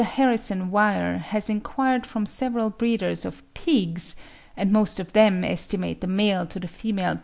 [0.03, 4.15] Harrison Weir has enquired from several breeders of PIGS,
[4.57, 7.19] and most of them estimate the male to the female births as about 7 to
[7.19, 7.19] 6.